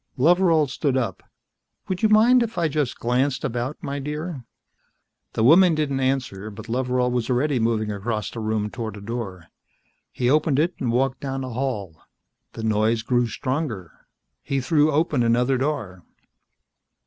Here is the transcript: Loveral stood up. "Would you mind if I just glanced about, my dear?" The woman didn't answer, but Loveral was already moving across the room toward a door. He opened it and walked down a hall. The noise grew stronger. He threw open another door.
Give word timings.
Loveral 0.17 0.65
stood 0.65 0.97
up. 0.97 1.21
"Would 1.87 2.01
you 2.01 2.09
mind 2.09 2.41
if 2.41 2.57
I 2.57 2.67
just 2.67 2.97
glanced 2.97 3.43
about, 3.45 3.77
my 3.83 3.99
dear?" 3.99 4.45
The 5.33 5.43
woman 5.43 5.75
didn't 5.75 5.99
answer, 5.99 6.49
but 6.49 6.67
Loveral 6.67 7.11
was 7.11 7.29
already 7.29 7.59
moving 7.59 7.91
across 7.91 8.31
the 8.31 8.39
room 8.39 8.71
toward 8.71 8.97
a 8.97 8.99
door. 9.01 9.49
He 10.11 10.27
opened 10.27 10.57
it 10.57 10.73
and 10.79 10.91
walked 10.91 11.19
down 11.19 11.43
a 11.43 11.49
hall. 11.51 12.01
The 12.53 12.63
noise 12.63 13.03
grew 13.03 13.27
stronger. 13.27 13.91
He 14.41 14.59
threw 14.59 14.91
open 14.91 15.21
another 15.21 15.59
door. 15.59 16.03